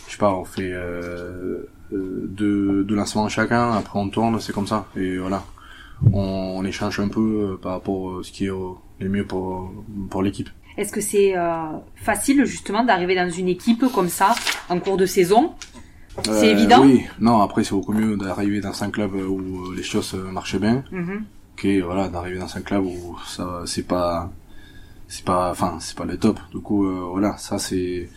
je 0.06 0.12
sais 0.12 0.18
pas, 0.20 0.32
on 0.36 0.46
fait 0.46 0.72
euh, 0.72 1.68
deux, 1.92 2.84
deux 2.84 2.96
lancements 2.96 3.28
chacun, 3.30 3.72
après 3.72 3.98
on 3.98 4.10
tourne, 4.10 4.40
c'est 4.40 4.54
comme 4.54 4.68
ça, 4.68 4.86
et 4.96 5.18
voilà, 5.18 5.42
on, 6.14 6.54
on 6.58 6.64
échange 6.66 7.00
un 7.00 7.08
peu 7.08 7.58
par 7.60 7.72
rapport 7.72 8.20
à 8.20 8.24
ce 8.24 8.32
qui 8.32 8.46
est 8.46 8.52
le 9.00 9.10
mieux 9.10 9.26
pour 9.26 9.72
pour 10.12 10.22
l'équipe. 10.22 10.50
Est-ce 10.78 10.92
que 10.92 11.02
c'est 11.02 11.36
euh, 11.36 11.64
facile 11.96 12.46
justement 12.46 12.84
d'arriver 12.84 13.16
dans 13.16 13.30
une 13.30 13.50
équipe 13.50 13.86
comme 13.94 14.08
ça 14.10 14.36
en 14.70 14.80
cours 14.80 14.98
de 14.98 15.08
saison 15.08 15.54
C'est 16.26 16.50
Euh, 16.50 16.52
évident 16.58 16.82
Oui, 16.84 17.04
non, 17.20 17.42
après 17.42 17.64
c'est 17.64 17.72
beaucoup 17.76 17.94
mieux 17.94 18.16
d'arriver 18.18 18.62
dans 18.62 18.84
un 18.84 18.90
club 18.90 19.14
où 19.16 19.72
les 19.72 19.84
choses 19.84 20.14
euh, 20.16 20.32
marchent 20.32 20.60
bien, 20.60 20.84
Mhm. 20.92 21.24
que 21.58 21.82
voilà, 21.82 22.08
d'arriver 22.10 22.40
dans 22.40 22.56
un 22.58 22.62
club 22.62 22.86
où 22.86 23.18
ça, 23.26 23.62
c'est 23.66 23.88
pas, 23.88 24.32
c'est 25.08 25.26
pas, 25.26 25.52
enfin, 25.52 25.78
c'est 25.80 25.98
pas 25.98 26.06
le 26.06 26.18
top. 26.18 26.40
Du 26.52 26.60
coup, 26.60 26.86
euh, 26.88 27.02
voilà, 27.12 27.36
ça 27.38 27.58
c'est, 27.60 28.10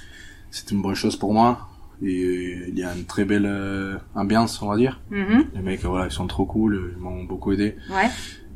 c'est 0.51 0.71
une 0.71 0.83
bonne 0.83 0.95
chose 0.95 1.17
pour 1.17 1.33
moi. 1.33 1.69
Et 2.05 2.07
euh, 2.25 2.67
il 2.69 2.77
y 2.79 2.83
a 2.83 2.93
une 2.97 3.05
très 3.05 3.25
belle 3.25 3.47
euh, 3.47 3.97
ambiance, 4.17 4.61
on 4.63 4.69
va 4.69 4.77
dire. 4.77 5.01
Mhm. 5.11 5.45
Les 5.55 5.61
mecs, 5.63 5.85
voilà, 5.85 6.07
ils 6.07 6.11
sont 6.13 6.27
trop 6.27 6.45
cool, 6.45 6.93
ils 6.97 7.01
m'ont 7.03 7.23
beaucoup 7.25 7.53
aidé. 7.53 7.77
Ouais. 7.91 8.09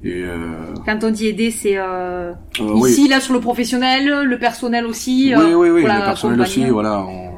Et 0.04 0.22
euh, 0.24 0.74
Quand 0.84 1.02
on 1.04 1.10
dit 1.10 1.28
aider, 1.28 1.50
c'est 1.50 1.78
euh, 1.78 2.32
euh, 2.32 2.34
oui, 2.60 2.90
ici 2.90 3.08
là 3.08 3.18
sur 3.20 3.32
le 3.34 3.40
professionnel, 3.40 4.24
le 4.24 4.38
personnel 4.38 4.84
aussi. 4.84 5.32
oui, 5.36 5.42
euh, 5.42 5.54
oui, 5.54 5.70
oui, 5.70 5.82
le 5.82 5.86
personnel 5.86 6.38
compagnie. 6.38 6.62
aussi, 6.64 6.70
voilà, 6.70 7.00
on, 7.00 7.30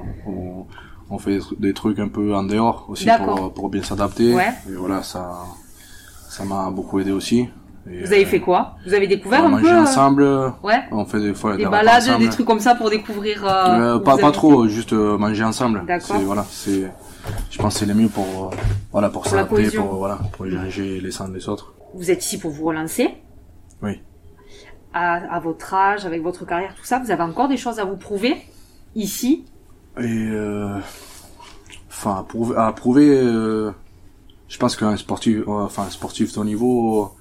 on, 1.10 1.18
fait 1.18 1.32
des 1.32 1.40
tru- 1.40 1.56
des 1.60 1.72
trucs 1.74 1.98
un 1.98 2.08
peu 2.08 2.34
en 2.34 2.42
dehors 2.42 2.86
aussi 2.88 3.08
pour, 3.24 3.52
pour 3.52 3.68
bien 3.70 3.82
s'adapter. 3.82 4.34
Ouais. 4.34 4.48
Et 4.68 4.74
voilà, 4.74 5.02
ça, 5.02 5.38
ça 6.28 6.44
m'a 6.44 6.70
beaucoup 6.70 6.98
aidé 7.00 7.12
aussi. 7.12 7.48
Et, 7.90 8.00
Vous 8.04 8.12
avez 8.12 8.24
euh, 8.24 8.28
fait 8.28 8.40
quoi? 8.40 8.76
Vous 8.86 8.92
avez 8.92 9.06
découvert 9.06 9.44
On 9.44 9.54
un 9.56 9.60
peu 9.60 9.68
euh, 9.72 9.80
ensemble, 9.80 10.22
Ouais. 10.62 10.80
on 10.92 11.04
fait 11.06 11.20
des 11.20 11.32
fois 11.32 11.56
Des 11.56 11.64
repas 11.64 11.78
balades, 11.78 12.02
ensemble. 12.02 12.24
des 12.24 12.28
trucs 12.30 12.46
comme 12.46 12.60
ça 12.60 12.74
pour 12.74 12.90
découvrir. 12.90 13.44
euh, 13.46 13.96
Euh, 13.96 13.98
pas 13.98 14.18
pas 14.18 14.30
trop, 14.30 14.66
juste 14.68 14.92
euh, 14.92 15.16
manger 15.16 15.44
ensemble. 15.44 15.84
D'accord. 15.86 16.18
Voilà, 16.20 16.44
c'est 16.50 16.90
je 17.50 17.58
pense 17.58 17.74
que 17.74 17.80
c'est 17.80 17.86
le 17.86 17.94
mieux 17.94 18.08
pour 18.08 18.24
euh, 18.52 18.56
voilà 18.92 19.08
pour 19.10 19.22
Pour 19.22 19.30
s'adapter, 19.30 19.70
pour 19.70 19.94
voilà 19.96 20.18
pour 20.32 20.46
échanger 20.46 21.00
les 21.00 21.22
uns 21.22 21.28
des 21.28 21.48
autres. 21.48 21.74
Vous 21.94 22.10
êtes 22.10 22.22
ici 22.24 22.38
pour 22.38 22.50
vous 22.50 22.64
relancer. 22.66 23.08
Oui. 23.82 24.00
À, 24.92 25.34
à 25.34 25.40
votre 25.40 25.72
âge, 25.74 26.04
avec 26.06 26.22
votre 26.22 26.44
carrière, 26.46 26.74
tout 26.74 26.84
ça, 26.84 26.98
vous 26.98 27.10
avez 27.10 27.22
encore 27.22 27.48
des 27.48 27.56
choses 27.58 27.78
à 27.78 27.84
vous 27.84 27.96
prouver 27.96 28.36
ici? 28.94 29.44
Et 30.00 30.28
euh, 30.30 30.78
enfin 31.88 32.18
à 32.20 32.22
prouver, 32.22 32.56
à 32.56 32.72
prouver 32.72 33.08
euh, 33.20 33.72
je 34.48 34.58
pense 34.58 34.76
qu'un 34.76 34.96
sportif 34.96 35.46
enfin 35.48 35.84
un 35.84 35.90
sportif 35.90 36.32
de 36.34 36.40
haut 36.40 36.44
niveau 36.44 37.12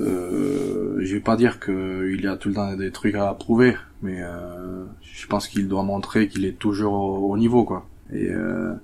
euh, 0.00 0.98
je 1.00 1.14
vais 1.14 1.20
pas 1.20 1.36
dire 1.36 1.60
qu'il 1.60 2.20
y 2.22 2.26
a 2.26 2.36
tout 2.36 2.48
le 2.48 2.54
temps 2.54 2.74
des 2.76 2.90
trucs 2.90 3.14
à 3.14 3.32
prouver, 3.34 3.76
mais 4.02 4.18
euh, 4.22 4.84
je 5.02 5.26
pense 5.26 5.48
qu'il 5.48 5.68
doit 5.68 5.82
montrer 5.82 6.28
qu'il 6.28 6.44
est 6.44 6.58
toujours 6.58 6.94
au, 6.94 7.32
au 7.32 7.36
niveau, 7.38 7.64
quoi. 7.64 7.86
Et 8.12 8.28
euh, 8.30 8.74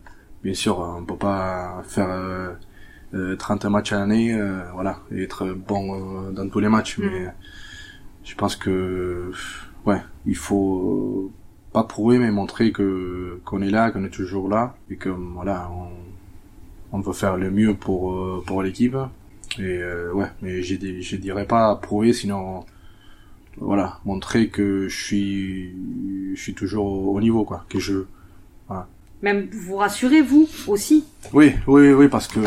bien 0.45 0.55
sûr, 0.55 0.79
on 0.79 1.05
peut 1.05 1.17
pas 1.17 1.83
faire 1.89 2.09
euh, 2.11 2.53
euh, 3.15 3.37
30 3.37 3.65
matchs 3.67 3.93
à 3.93 3.99
l'année, 4.01 4.35
euh, 4.35 4.63
voilà, 4.75 5.01
et 5.11 5.23
être 5.25 5.47
bon 5.53 6.31
dans 6.33 6.49
tous 6.49 6.61
les 6.61 6.69
matchs, 6.69 6.99
Mhm. 6.99 7.11
mais 7.11 7.27
je 8.25 8.35
pense 8.37 8.57
que 8.57 9.33
ouais, 9.87 10.01
il 10.27 10.37
faut 10.37 11.33
pas 11.73 11.85
prouver 11.85 12.19
mais 12.19 12.31
montrer 12.31 12.73
que 12.73 13.41
qu'on 13.45 13.63
est 13.63 13.71
là, 13.71 13.91
qu'on 13.91 14.05
est 14.05 14.11
toujours 14.11 14.49
là 14.49 14.75
et 14.91 14.97
que 14.97 15.09
voilà, 15.09 15.71
on, 15.73 16.97
on 16.97 17.01
veut 17.01 17.13
faire 17.13 17.37
le 17.37 17.51
mieux 17.51 17.75
pour 17.75 18.13
euh, 18.13 18.43
pour 18.47 18.63
l'équipe 18.63 18.97
et 19.59 19.63
euh, 19.63 20.13
ouais, 20.13 20.27
mais 20.43 20.63
je 20.63 20.77
je 21.01 21.17
dirais 21.17 21.47
pas 21.47 21.75
prouver 21.77 22.13
sinon 22.13 22.65
voilà, 23.57 23.99
montrer 24.05 24.49
que 24.49 24.89
je 24.89 25.05
suis 25.05 25.75
je 26.35 26.41
suis 26.41 26.55
toujours 26.55 27.09
au 27.15 27.21
niveau 27.21 27.45
quoi, 27.45 27.65
que 27.69 27.79
je 27.79 28.05
voilà. 28.69 28.87
Même 29.23 29.49
vous 29.53 29.77
rassurez 29.77 30.23
vous 30.23 30.49
aussi? 30.67 31.05
Oui, 31.35 31.53
oui, 31.67 31.93
oui, 31.93 32.09
parce 32.09 32.27
que 32.27 32.41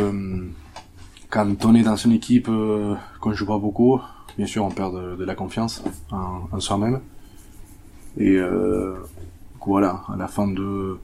quand 1.30 1.65
on 1.65 1.75
est 1.75 1.84
dans 1.84 1.96
une 1.96 2.13
équipe 2.13 2.48
euh, 2.50 2.96
qu'on 3.22 3.34
joue 3.34 3.46
pas 3.46 3.60
beaucoup, 3.60 4.01
bien 4.38 4.48
sûr, 4.48 4.65
on 4.65 4.72
perd 4.72 4.96
de, 4.96 5.15
de 5.15 5.24
la 5.24 5.36
confiance 5.36 5.84
en, 6.12 6.48
en 6.51 6.60
soi-même. 6.60 7.00
Et 8.17 8.38
euh, 8.38 8.96
voilà, 9.65 10.03
à 10.12 10.15
la 10.17 10.27
fin 10.27 10.48
de, 10.48 10.98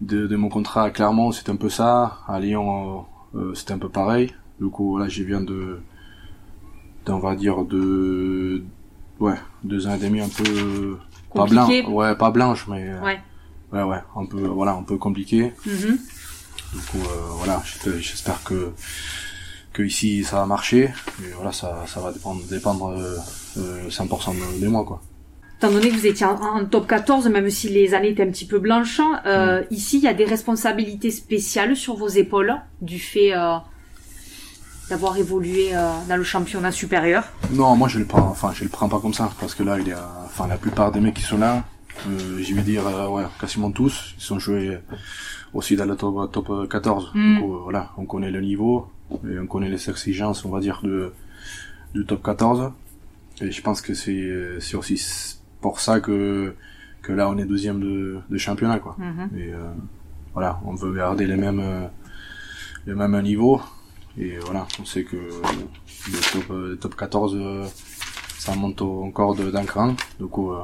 de, 0.00 0.26
de 0.26 0.36
mon 0.36 0.48
contrat 0.48 0.84
à 0.84 0.90
Clermont, 0.90 1.32
c'est 1.32 1.48
un 1.48 1.56
peu 1.56 1.68
ça. 1.68 2.18
À 2.26 2.40
Lyon, 2.40 3.06
euh, 3.34 3.38
euh 3.38 3.54
c'était 3.54 3.72
un 3.72 3.78
peu 3.78 3.88
pareil. 3.88 4.32
Du 4.60 4.68
coup, 4.68 4.90
voilà, 4.90 5.08
j'ai 5.08 5.24
viens 5.24 5.40
de, 5.40 5.80
on 7.08 7.18
va 7.18 7.34
dire 7.34 7.64
de, 7.64 8.62
ouais, 9.20 9.34
deux 9.62 9.86
ans 9.86 9.94
et 9.94 9.98
demi 9.98 10.20
un 10.20 10.28
peu 10.28 10.98
pas 11.34 11.46
blanc, 11.46 11.68
ouais, 11.88 12.14
pas 12.14 12.30
blanche, 12.30 12.66
mais 12.68 12.94
Ouais. 13.02 13.20
ouais, 13.72 13.82
ouais, 13.82 14.00
un 14.16 14.26
peu, 14.26 14.46
voilà, 14.46 14.74
un 14.74 14.82
peu 14.82 14.96
compliqué. 14.96 15.52
Mhm. 15.66 15.98
Du 16.72 16.80
coup, 16.90 16.98
euh, 16.98 17.28
voilà, 17.38 17.62
j'espère- 17.64 18.42
que 18.44 18.72
que 19.72 19.82
ici 19.82 20.22
ça 20.22 20.36
va 20.36 20.46
marcher. 20.46 20.84
Et 21.20 21.32
voilà, 21.34 21.50
ça, 21.52 21.84
ça 21.86 22.00
va 22.00 22.12
dépendre, 22.12 22.42
dépendre 22.48 22.88
euh, 22.90 23.16
euh, 23.58 23.90
100% 23.90 24.32
de, 24.34 24.60
de 24.60 24.68
moi, 24.68 24.84
quoi. 24.84 25.02
Étant 25.64 25.72
donné 25.72 25.88
que 25.88 25.94
vous 25.94 26.06
étiez 26.06 26.26
en, 26.26 26.34
en 26.34 26.64
top 26.66 26.86
14, 26.86 27.26
même 27.30 27.48
si 27.48 27.70
les 27.70 27.94
années 27.94 28.10
étaient 28.10 28.22
un 28.22 28.30
petit 28.30 28.46
peu 28.46 28.58
blanches, 28.58 29.00
euh, 29.24 29.62
Mm. 29.62 29.64
ici 29.70 29.96
il 29.96 30.02
y 30.02 30.08
a 30.08 30.12
des 30.12 30.26
responsabilités 30.26 31.10
spéciales 31.10 31.74
sur 31.74 31.96
vos 31.96 32.08
épaules 32.08 32.54
du 32.82 32.98
fait 32.98 33.34
euh, 33.34 33.56
d'avoir 34.90 35.16
évolué 35.16 35.74
euh, 35.74 35.90
dans 36.06 36.16
le 36.16 36.22
championnat 36.22 36.70
supérieur. 36.70 37.24
Non, 37.50 37.76
moi 37.76 37.88
je 37.88 37.98
le 37.98 38.04
prends, 38.04 38.28
enfin 38.28 38.52
je 38.52 38.62
le 38.62 38.68
prends 38.68 38.90
pas 38.90 39.00
comme 39.00 39.14
ça, 39.14 39.30
parce 39.40 39.54
que 39.54 39.62
là 39.62 39.78
il 39.78 39.88
y 39.88 39.92
a, 39.92 40.06
enfin 40.26 40.46
la 40.48 40.58
plupart 40.58 40.92
des 40.92 41.00
mecs 41.00 41.14
qui 41.14 41.22
sont 41.22 41.38
là, 41.38 41.64
je 42.06 42.54
vais 42.54 42.60
dire, 42.60 42.82
ouais, 43.10 43.24
quasiment 43.40 43.70
tous, 43.70 44.14
ils 44.18 44.22
sont 44.22 44.38
joués 44.38 44.78
aussi 45.54 45.76
dans 45.76 45.86
le 45.86 45.96
top, 45.96 46.30
top 46.30 46.68
14. 46.68 47.12
Mm. 47.14 47.38
Euh, 47.38 47.40
voilà, 47.62 47.90
on 47.96 48.04
connaît 48.04 48.30
le 48.30 48.42
niveau 48.42 48.90
et 49.26 49.38
on 49.38 49.46
connaît 49.46 49.70
les 49.70 49.88
exigences, 49.88 50.44
on 50.44 50.50
va 50.50 50.60
dire 50.60 50.80
de 50.82 51.14
du 51.94 52.04
top 52.04 52.22
14. 52.22 52.70
Et 53.40 53.50
je 53.50 53.62
pense 53.62 53.80
que 53.80 53.94
c'est 53.94 54.30
c'est 54.60 54.76
aussi 54.76 54.98
pour 55.64 55.80
ça 55.80 55.94
que 56.06 56.54
que 57.04 57.12
là 57.18 57.24
on 57.30 57.36
est 57.38 57.46
deuxième 57.54 57.80
de, 57.80 58.18
de 58.32 58.38
championnat, 58.46 58.78
quoi. 58.84 58.94
Mhm. 58.98 59.26
Et 59.40 59.50
euh, 59.52 59.72
voilà, 60.34 60.60
on 60.68 60.74
veut 60.74 60.92
garder 61.02 61.26
les 61.26 61.36
mêmes 61.44 61.60
euh, 61.60 61.86
les 62.86 62.94
mêmes 62.94 63.18
niveaux. 63.22 63.60
Et 64.18 64.32
voilà, 64.46 64.66
on 64.80 64.84
sait 64.84 65.04
que 65.10 65.16
le 65.16 66.20
top, 66.32 66.50
euh, 66.50 66.68
le 66.72 66.76
top 66.76 66.94
14, 66.96 67.34
euh, 67.34 67.64
ça 68.44 68.54
monte 68.54 68.82
encore 68.82 69.34
d'un 69.34 69.64
cran. 69.64 69.94
Du 70.20 70.26
coup, 70.26 70.52
euh, 70.52 70.58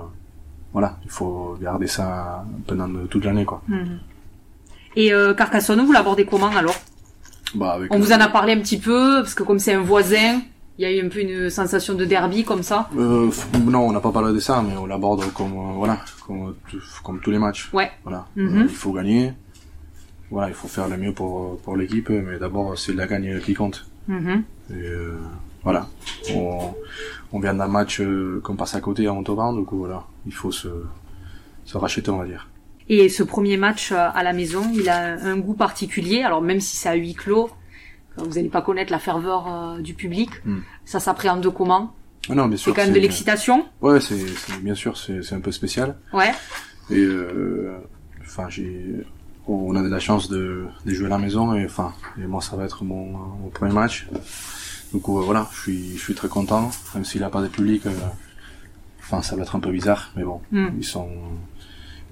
voilà, 0.75 0.99
il 1.07 1.11
faut 1.11 1.57
garder 1.61 1.87
ça 1.87 2.45
pendant 2.67 3.07
toute 3.13 3.25
l'année, 3.25 3.47
quoi. 3.47 3.63
Mhm. 3.69 3.99
Et 4.97 5.13
euh, 5.15 5.33
Carcassonne, 5.35 5.81
vous 5.87 5.93
l'abordez 5.93 6.27
comment 6.27 6.55
alors? 6.63 6.79
Bah, 7.55 7.73
avec, 7.77 7.93
On 7.95 7.99
vous 7.99 8.13
euh, 8.13 8.17
en 8.17 8.21
a 8.21 8.29
parlé 8.29 8.53
un 8.53 8.61
petit 8.61 8.79
peu, 8.79 9.23
parce 9.23 9.35
que 9.35 9.45
comme 9.45 9.59
c'est 9.59 9.75
un 9.75 9.83
voisin, 9.93 10.43
il 10.81 10.85
y 10.85 10.87
a 10.87 10.93
eu 10.97 11.05
un 11.05 11.11
peu 11.11 11.21
une 11.21 11.51
sensation 11.51 11.93
de 11.93 12.07
derby 12.07 12.43
comme 12.43 12.63
ça. 12.63 12.89
euh, 12.97 13.31
non, 13.67 13.81
on 13.89 13.93
n'a 13.93 14.01
pas 14.01 14.13
parlé 14.13 14.33
de 14.33 14.39
ça, 14.41 14.63
mais 14.67 14.75
on 14.79 14.87
l'aborde 14.87 15.31
comme, 15.35 15.53
euh, 15.53 15.73
voilà, 15.75 15.99
comme, 16.27 16.55
tout- 16.71 16.81
comme 17.05 17.21
tous 17.21 17.31
les 17.31 17.39
matchs. 17.39 17.69
Ouais. 17.75 17.91
Voilà, 18.03 18.25
Mhm. 18.35 18.61
Euh, 18.61 18.63
il 18.63 18.69
faut 18.75 18.93
gagner. 18.93 19.35
Voilà, 20.31 20.49
il 20.49 20.55
faut 20.55 20.69
faire 20.69 20.89
le 20.89 20.97
mieux 20.97 21.13
pour, 21.13 21.59
pour 21.61 21.77
l'équipe, 21.77 22.09
mais 22.09 22.39
d'abord, 22.39 22.79
c'est 22.79 22.95
la 22.95 23.07
gagne 23.07 23.41
qui 23.41 23.53
compte. 23.53 23.85
Mhm. 24.09 24.43
Et 24.71 24.75
euh, 24.87 25.19
voilà, 25.65 25.87
on, 26.35 26.73
on 27.33 27.41
vient 27.41 27.53
d'un 27.53 27.69
match 27.69 28.01
euh, 28.01 28.41
qu'on 28.43 28.57
passe 28.57 28.75
à 28.75 28.81
côté 28.81 29.07
à 29.07 29.13
Montauban, 29.13 29.53
donc 29.53 29.69
voilà, 29.73 30.05
il 30.27 30.33
faut 30.33 30.51
se, 30.53 30.69
se 31.67 31.77
racheter, 31.77 32.11
on 32.11 32.17
va 32.17 32.25
dire. 32.25 32.49
Et 32.89 33.11
ce 33.11 33.23
premier 33.23 33.59
match 33.59 33.93
euh, 33.93 34.09
à 34.15 34.23
la 34.23 34.33
maison, 34.33 34.63
il 34.75 34.89
a 34.89 35.23
un 35.23 35.37
goût 35.37 35.53
particulier. 35.55 36.23
Alors 36.23 36.41
même 36.41 36.61
si 36.61 36.75
c'est 36.77 36.89
à 36.89 36.95
huis 36.95 37.15
clos, 37.15 37.45
euh, 37.49 37.60
vous 38.23 38.35
n'allez 38.35 38.49
pas 38.49 38.63
connaître 38.63 38.93
la 38.93 38.99
ferveur 38.99 39.47
euh, 39.49 39.81
du 39.81 39.95
public. 39.95 40.31
Mm. 40.45 40.59
Ça 40.85 41.01
s'appréhende 41.01 41.53
comment? 41.53 41.95
Ah 42.29 42.35
non, 42.35 42.47
bien 42.49 42.57
C'est 42.57 42.73
quand 42.73 42.85
même 42.85 42.93
de 42.93 42.99
l'excitation? 43.01 43.67
Ouais, 43.81 44.01
c'est, 44.01 44.25
bien 44.63 44.75
sûr, 44.75 44.97
c'est, 44.97 45.33
un 45.33 45.41
peu 45.41 45.53
spécial. 45.53 45.97
Ouais. 46.13 46.31
Et 46.91 46.99
euh, 46.99 47.77
enfin, 48.23 48.49
j'ai, 48.49 48.85
on 49.49 49.75
a 49.77 49.83
de 49.83 49.89
la 49.89 50.01
chance 50.01 50.29
de, 50.29 50.67
de 50.85 50.95
jouer 50.95 51.07
à 51.07 51.11
la 51.11 51.19
maison 51.19 51.55
et 51.55 51.65
enfin, 51.65 51.93
et 52.23 52.27
moi 52.27 52.41
ça 52.41 52.57
va 52.57 52.65
être 52.65 52.85
mon, 52.85 53.07
mon 53.07 53.49
premier 53.49 53.73
match. 53.73 54.07
Donc 54.93 55.09
voilà, 55.09 55.49
je 55.53 55.61
suis, 55.61 55.97
je 55.97 56.03
suis 56.03 56.15
très 56.15 56.29
content, 56.29 56.71
même 56.95 57.05
s'il 57.05 57.21
n'y 57.21 57.27
a 57.27 57.31
pas 57.31 57.43
de 57.43 57.49
public. 57.49 57.87
euh, 57.87 57.91
Enfin, 59.01 59.23
ça 59.23 59.35
va 59.35 59.43
être 59.43 59.57
un 59.57 59.61
peu 59.61 59.73
bizarre, 59.73 60.13
mais 60.17 60.23
bon, 60.23 60.41
Mm. 60.53 60.69
ils 60.79 60.85
sont, 60.85 61.09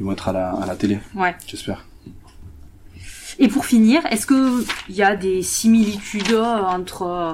ils 0.00 0.04
vont 0.04 0.12
être 0.12 0.28
à 0.28 0.32
la, 0.32 0.50
à 0.50 0.66
la 0.66 0.74
télé, 0.74 0.98
Ouais. 1.14 1.36
j'espère. 1.46 1.84
Et 3.38 3.48
pour 3.48 3.64
finir, 3.64 4.00
est-ce 4.10 4.26
que 4.26 4.64
il 4.88 4.94
y 4.96 5.02
a 5.02 5.14
des 5.16 5.42
similitudes 5.42 6.32
euh, 6.32 6.44
entre 6.62 7.02
euh, 7.02 7.32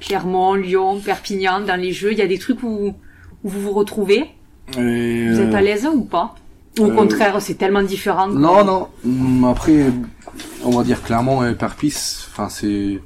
Clermont, 0.00 0.54
Lyon, 0.54 1.00
Perpignan 1.00 1.60
dans 1.60 1.80
les 1.80 1.92
jeux? 1.92 2.12
Il 2.12 2.18
y 2.18 2.22
a 2.22 2.26
des 2.26 2.38
trucs 2.38 2.62
où, 2.62 2.94
où 3.44 3.48
vous 3.48 3.60
vous 3.60 3.72
retrouvez? 3.72 4.26
Et, 4.76 5.28
Vous 5.30 5.40
êtes 5.40 5.54
euh, 5.54 5.56
à 5.56 5.60
l'aise 5.62 5.88
ou 5.92 6.02
pas? 6.04 6.34
Ou 6.78 6.84
au 6.84 6.90
euh, 6.90 6.94
contraire, 6.94 7.40
c'est 7.40 7.54
tellement 7.54 7.82
différent 7.82 8.28
que- 8.28 8.34
Non, 8.38 8.64
non. 8.64 8.88
Hum, 9.04 9.44
Après, 9.44 9.86
on 10.62 10.70
va 10.70 10.84
dire 10.84 11.02
Clermont 11.02 11.44
et 11.46 11.54
Perpis. 11.54 12.26
Enfin, 12.30 12.48
c'est. 12.48 13.00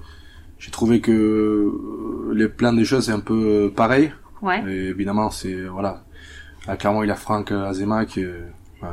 J'ai 0.59 0.71
trouvé 0.71 1.01
que 1.01 1.13
euh, 1.13 2.33
les 2.35 2.49
plans 2.49 2.73
des 2.73 2.85
choses 2.87 3.05
c'est 3.07 3.13
un 3.13 3.21
peu 3.21 3.35
euh, 3.35 3.69
pareil. 3.71 4.13
Ouais. 4.43 4.63
Et 4.69 4.89
évidemment, 4.89 5.31
c'est 5.31 5.63
voilà. 5.67 6.05
À 6.67 6.77
Clermont, 6.77 7.03
il 7.03 7.09
y 7.09 7.11
a 7.13 7.17
Franck 7.17 7.53
Azema 7.53 8.07
qui, 8.07 8.25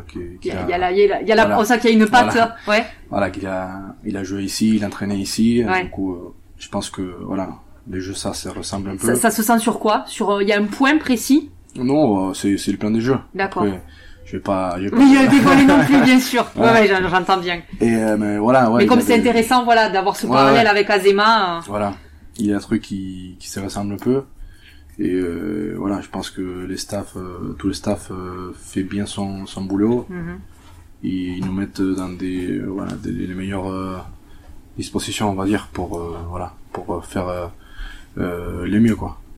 qui, 0.07 0.19
qui 0.41 0.48
Il 0.50 0.53
y 0.53 0.57
a, 0.57 0.62
a, 0.62 0.63
il 0.63 0.69
y 0.69 0.74
a 0.74 0.77
la, 0.77 0.91
il 0.91 0.98
y 1.00 1.03
a 1.03 1.07
la, 1.36 1.43
il 1.43 1.53
Voilà. 1.53 1.77
qu'il 1.77 1.89
y 1.89 1.93
a 1.93 1.98
une 2.03 2.07
patte. 2.10 2.31
Voilà. 2.31 2.55
Ouais. 2.67 2.86
voilà, 3.10 3.29
qui 3.29 3.45
a, 3.45 3.69
il 4.05 4.15
a 4.17 4.24
joué 4.24 4.43
ici, 4.43 4.75
il 4.75 4.83
a 4.83 4.88
entraîné 4.88 5.15
ici. 5.15 5.63
Ouais. 5.67 5.83
Du 5.83 5.89
coup, 5.89 6.13
euh, 6.13 6.33
je 6.57 6.69
pense 6.69 6.89
que 6.89 7.01
voilà, 7.25 7.50
les 7.89 8.00
jeux 8.01 8.13
ça, 8.13 8.33
ça 8.33 8.51
ressemble 8.51 8.89
un 8.91 8.95
peu. 8.98 9.07
Ça, 9.07 9.15
ça 9.15 9.31
se 9.31 9.43
sent 9.43 9.60
sur 9.60 9.79
quoi? 9.79 10.03
Sur 10.07 10.31
euh, 10.31 10.43
il 10.43 10.50
y 10.50 10.53
a 10.53 10.57
un 10.60 10.65
point 10.65 10.98
précis? 10.98 11.50
Non, 11.75 12.29
euh, 12.29 12.33
c'est 12.33 12.57
c'est 12.57 12.71
le 12.71 12.77
plan 12.77 12.91
des 12.91 13.01
jeux. 13.01 13.17
D'accord. 13.33 13.65
Je 14.25 14.38
vais 14.38 14.41
pas, 14.43 14.75
je 14.77 14.83
vais 14.83 14.89
pas- 14.91 14.98
Oui, 14.98 15.05
il 15.07 15.13
y 15.13 15.17
a 15.17 15.27
dévoilé 15.27 15.65
non 15.65 15.79
plus, 15.83 16.01
bien 16.03 16.19
sûr. 16.31 16.45
Ouais, 16.55 16.62
Ouais. 16.63 16.71
ouais, 16.71 16.88
j'en- 16.88 17.10
j'entends 17.10 17.38
bien. 17.38 17.62
Et 17.81 17.95
euh, 17.95 18.15
mais 18.17 18.38
voilà, 18.38 18.69
ouais. 18.69 18.77
Mais 18.79 18.83
il 18.86 18.88
comme 18.88 19.01
c'est 19.01 19.15
intéressant, 19.19 19.63
voilà, 19.65 19.89
d'avoir 19.89 20.15
ce 20.15 20.25
parallèle 20.27 20.67
avec 20.67 20.89
Azema. 20.89 21.60
Voilà, 21.67 21.93
il 22.38 22.45
y 22.48 22.53
a 22.53 22.57
un 22.57 22.60
truc 22.60 22.81
qui, 22.81 23.36
qui 23.39 23.50
se 23.50 23.60
ressemble 23.60 23.93
un 23.95 23.98
peu. 23.98 24.24
Et 25.00 25.13
euh, 25.13 25.75
voilà, 25.77 26.01
je 26.01 26.10
pense 26.10 26.29
que 26.29 26.65
les 26.65 26.77
staffs, 26.77 27.15
euh, 27.15 27.55
tout 27.57 27.67
le 27.67 27.74
staff 27.74 28.12
euh, 28.12 28.53
fait 28.55 28.83
bien 28.83 29.05
son, 29.05 29.45
son 29.45 29.63
boulot. 29.63 30.05
mhm. 30.10 30.39
Ils 31.03 31.43
nous 31.43 31.53
mettent 31.53 31.81
dans 31.81 32.10
des, 32.10 32.60
euh, 32.60 32.65
voilà, 32.67 32.93
des, 32.93 33.12
les 33.12 33.33
meilleures 33.33 33.71
euh, 33.71 33.98
dispositions, 34.77 35.31
on 35.31 35.33
va 35.33 35.45
dire, 35.45 35.69
pour 35.74 35.98
euh, 35.98 36.17
voilà, 36.29 36.53
pour 36.74 37.05
faire 37.05 37.51
les 38.17 38.79
mieux 38.79 38.95
quoi. 38.95 39.21